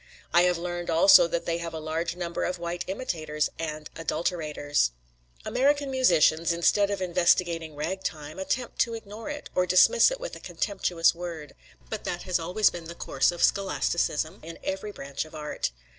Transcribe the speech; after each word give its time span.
I 0.33 0.41
have 0.49 0.57
learned 0.57 0.89
also 0.89 1.27
that 1.27 1.45
they 1.45 1.59
have 1.59 1.75
a 1.75 1.79
large 1.79 2.15
number 2.15 2.43
of 2.43 2.57
white 2.57 2.83
imitators 2.87 3.51
and 3.59 3.87
adulterators. 3.93 4.89
American 5.45 5.91
musicians, 5.91 6.51
instead 6.51 6.89
of 6.89 7.03
investigating 7.03 7.75
ragtime, 7.75 8.39
attempt 8.39 8.79
to 8.79 8.95
ignore 8.95 9.29
it, 9.29 9.51
or 9.53 9.67
dismiss 9.67 10.09
it 10.09 10.19
with 10.19 10.35
a 10.35 10.39
contemptuous 10.39 11.13
word. 11.13 11.53
But 11.87 12.03
that 12.05 12.23
has 12.23 12.39
always 12.39 12.71
been 12.71 12.85
the 12.85 12.95
course 12.95 13.31
of 13.31 13.43
scholasticism 13.43 14.39
in 14.41 14.57
every 14.63 14.91
branch 14.91 15.23
of 15.23 15.35
art. 15.35 15.69